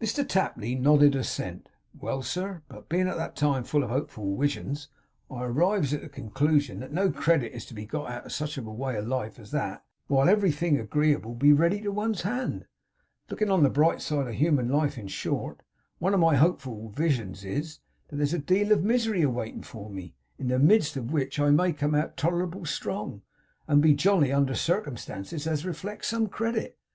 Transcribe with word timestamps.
Mr 0.00 0.26
Tapley 0.26 0.74
nodded 0.74 1.14
assent. 1.14 1.68
'Well, 2.00 2.22
sir! 2.22 2.62
But 2.66 2.88
bein' 2.88 3.08
at 3.08 3.18
that 3.18 3.36
time 3.36 3.62
full 3.62 3.82
of 3.82 3.90
hopeful 3.90 4.34
wisions, 4.34 4.88
I 5.30 5.42
arrives 5.42 5.92
at 5.92 6.00
the 6.00 6.08
conclusion 6.08 6.80
that 6.80 6.94
no 6.94 7.10
credit 7.10 7.52
is 7.52 7.66
to 7.66 7.74
be 7.74 7.84
got 7.84 8.10
out 8.10 8.24
of 8.24 8.32
such 8.32 8.56
a 8.56 8.62
way 8.62 8.96
of 8.96 9.06
life 9.06 9.38
as 9.38 9.50
that, 9.50 9.84
where 10.06 10.30
everything 10.30 10.78
agreeable 10.80 11.32
would 11.32 11.40
be 11.40 11.52
ready 11.52 11.82
to 11.82 11.92
one's 11.92 12.22
hand. 12.22 12.64
Lookin' 13.28 13.50
on 13.50 13.62
the 13.64 13.68
bright 13.68 14.00
side 14.00 14.26
of 14.26 14.32
human 14.36 14.70
life 14.70 14.96
in 14.96 15.08
short, 15.08 15.60
one 15.98 16.14
of 16.14 16.20
my 16.20 16.36
hopeful 16.36 16.88
wisions 16.96 17.44
is, 17.44 17.80
that 18.08 18.16
there's 18.16 18.32
a 18.32 18.38
deal 18.38 18.72
of 18.72 18.82
misery 18.82 19.20
awaitin' 19.20 19.60
for 19.62 19.90
me; 19.90 20.14
in 20.38 20.48
the 20.48 20.58
midst 20.58 20.96
of 20.96 21.12
which 21.12 21.38
I 21.38 21.50
may 21.50 21.74
come 21.74 21.94
out 21.94 22.16
tolerable 22.16 22.64
strong, 22.64 23.20
and 23.68 23.82
be 23.82 23.92
jolly 23.92 24.32
under 24.32 24.54
circumstances 24.54 25.46
as 25.46 25.66
reflects 25.66 26.08
some 26.08 26.28
credit. 26.28 26.78